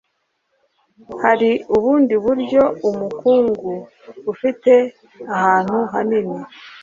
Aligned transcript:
hari 1.23 1.51
ubundi 1.75 2.13
buryo 2.25 2.61
umukungu 2.89 3.73
ufite 4.33 4.73
ahantu 5.35 5.77
hanini 5.91 6.37